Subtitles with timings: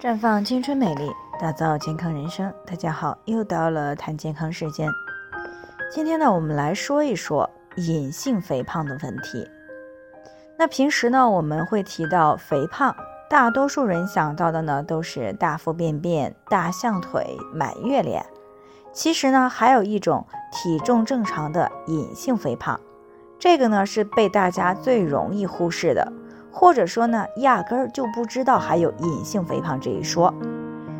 [0.00, 2.50] 绽放青春美丽，打造健康人生。
[2.66, 4.88] 大家好，又到了谈健康时间。
[5.92, 9.46] 今天呢，我们来说一说隐性肥胖的问题。
[10.56, 12.96] 那平时呢，我们会提到肥胖，
[13.28, 18.24] 大多数人想到的呢，都是大腹便便、大象腿、满月脸。
[18.94, 22.80] 其实呢，还有一种体重正常的隐性肥胖，
[23.38, 26.10] 这个呢，是被大家最容易忽视的。
[26.52, 30.34] 或者说呢，压根儿就不知道还有隐性肥胖这一说，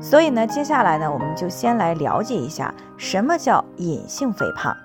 [0.00, 4.76] 所以呢，接下来呢，我们就先来了解一下什么叫隐性肥胖。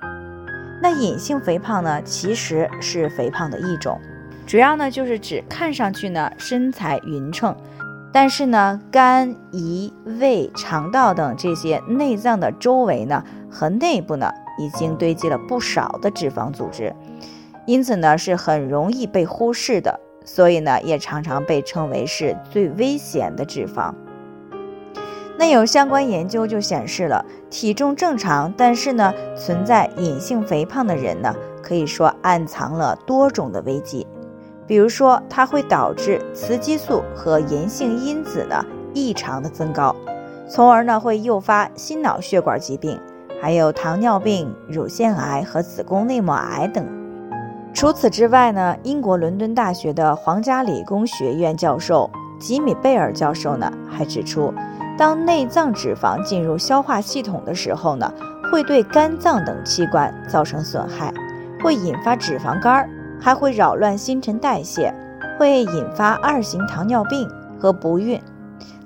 [0.81, 3.99] 那隐性肥胖呢，其实是肥胖的一种，
[4.45, 7.55] 主要呢就是指看上去呢身材匀称，
[8.11, 16.95] 但是呢肝、胰、胃、肠道等这些内脏的周围呢和内部呢已经堆积了不少的脂肪组织，
[17.65, 19.99] 因此呢是很容易被忽视的。
[20.27, 23.93] 所以呢，也常常被称为是最危险的脂肪。
[25.39, 31.33] 那有相关研究就显示了，体重正常，但是呢存在隐性肥胖的人呢，
[31.63, 34.05] 可以说暗藏了多种的危机。
[34.65, 39.95] 比如说，它会导致雌激素和炎性因子呢异常的增高，
[40.49, 42.99] 从而呢会诱发心脑血管疾病，
[43.39, 46.85] 还有糖尿病、乳腺癌和子宫内膜癌等。
[47.77, 54.51] 除此之外呢，英国伦敦大学的皇家理工学院教授吉米贝尔教授呢，还指出，
[54.97, 58.11] 当内脏脂肪进入消化系统的时候呢，
[58.51, 61.13] 会对肝脏等器官造成损害，
[61.63, 62.89] 会引发脂肪肝，
[63.21, 64.91] 还会扰乱新陈代谢，
[65.37, 68.19] 会引发二型糖尿病和不孕。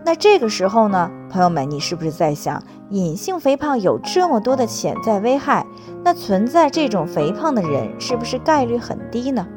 [0.03, 5.65] 那这个时候呢，朋友们，你是不是在想，隐性肥胖有这么多的潜在危害？
[6.03, 9.47] 那存在这种肥胖的人，是不是概率很低呢？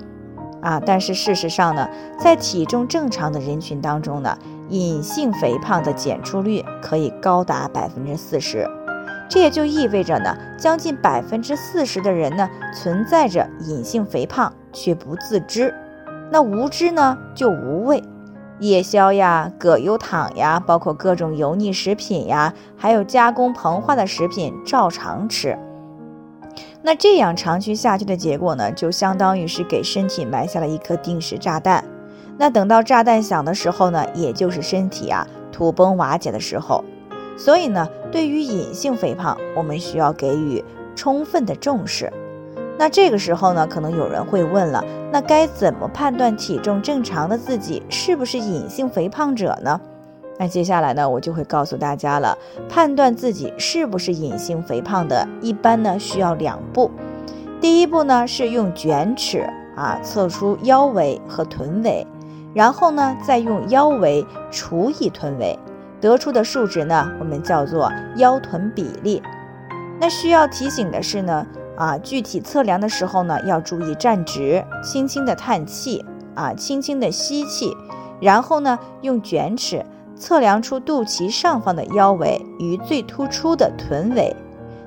[0.61, 4.37] 啊，但是事实上呢，在体重正常的人群当中呢，
[4.69, 8.69] 隐性肥胖的检出率可以高达百分之四十。
[9.29, 15.75] 这也就意味着呢，将近百分之四十的人呢，存在着隐性肥胖却不自知。
[16.31, 18.03] 那无知呢，就无畏。
[18.61, 25.59] 夜宵呀、葛优躺呀，包括各种油腻食品呀，还有加工膨化的食品，照常吃。
[26.83, 31.85] 那这样长期下去的结果呢，就相当于是给身体埋下了一颗定时炸弹。
[32.37, 36.85] 那等到炸弹响的时候呢，也就是身体啊土崩瓦解的时候。
[37.37, 42.13] 所以呢，对于隐性肥胖，我们需要给予充分的重视。
[42.77, 49.81] 那这个时候呢，可能有人会问了，那该怎么判断体重正常的自己是不是隐性肥胖者呢？
[50.39, 52.37] 那接下来呢，我就会告诉大家了，
[52.69, 56.91] 判断自己是不是隐性肥胖的，一般呢需要两步。
[57.61, 62.05] 第一步呢是用卷尺啊测出腰围和臀围，
[62.53, 65.57] 然后呢再用腰围除以臀围，
[66.01, 69.23] 得出的数值呢我们叫做腰臀比例。
[70.01, 71.47] 那需要提醒的是呢。
[71.77, 76.05] 啊，具体测量的时候呢，要注意站直，轻轻的叹气，
[76.35, 77.77] 啊，轻轻的吸气，
[78.21, 79.85] 然后呢，用卷尺
[80.17, 84.35] 测量出肚脐上方的腰围与最突出的臀围。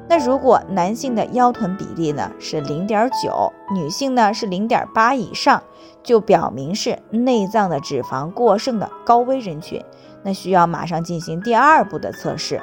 [0.10, 5.62] 那如果男性的腰臀比例呢是零点九，女性呢是零点八以上，
[6.02, 9.84] 就表明是内脏的脂肪过剩的高危人群，
[10.24, 12.62] 那需要马上进行第二步的测试。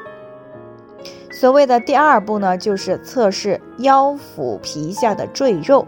[1.35, 5.85] 所谓的第二步呢，就是测试腰腹皮下的赘肉。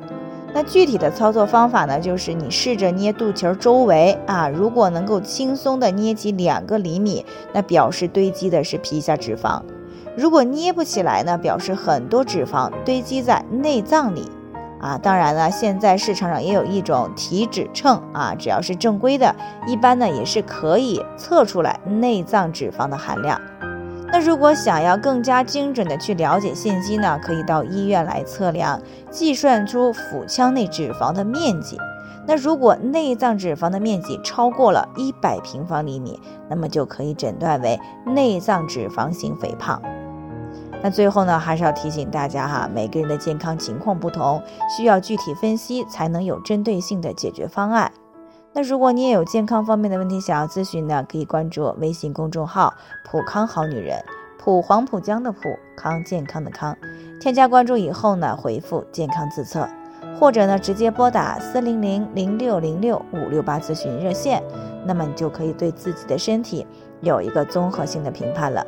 [0.52, 9.62] 那具体的操作方法呢，就是你试着捏肚脐周围啊，如果能够轻松的捏起两个厘米，那表示堆积的是皮下脂肪；
[10.16, 14.28] 如果捏不起来呢，表示很多脂肪堆积在内脏里
[14.80, 14.98] 啊。
[14.98, 19.32] 当然了，现在市场上也有一种体脂秤啊，只要是正规的，
[19.68, 23.40] 一般呢也是可以测出来内脏脂肪的含量。
[24.12, 28.80] 那如果想要更加精准的去了解信息呢，可以到医院来测量，
[29.10, 31.76] 计算出腹腔内脂肪的面积。
[32.26, 39.80] 那如果内脏脂肪的面积超过了一百平方厘米，那么就可以诊断为内脏脂肪型肥胖。
[40.82, 44.42] 那最后呢，还是要提醒大家哈，每个人的健康情况不同，
[44.76, 47.90] 需要具体分析才能有针对性的解决方案。
[48.58, 52.72] 那如果你也有健康方面的问题想要咨询呢，可以关注微信公众号
[53.04, 54.02] “普康好女人”，
[54.40, 55.40] 普黄浦江的普
[55.76, 56.74] 康健康的康，
[57.20, 59.68] 添加关注以后呢，回复“健康自测”，
[60.18, 64.42] 或者呢直接拨打四零零零六零六五六八咨询热线，
[64.86, 66.66] 那么你就可以对自己的身体
[67.02, 68.66] 有一个综合性的评判了。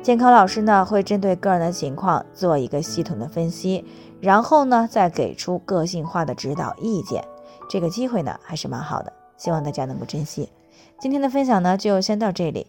[0.00, 3.84] 健康老师呢会针对个人的情况做一个系统的分析，
[4.20, 7.24] 然后呢再给出个性化的指导意见。
[7.68, 9.12] 这个机会呢还是蛮好的。
[9.36, 10.48] 希望大家能够珍惜。
[11.00, 12.66] 今天的分享呢，就先到这里。